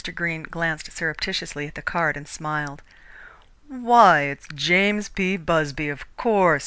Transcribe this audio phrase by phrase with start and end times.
[0.15, 2.81] Greene glanced surreptitiously at the card and smiled.
[3.67, 5.37] "Why, it's James P.
[5.37, 6.59] Busby, of course!"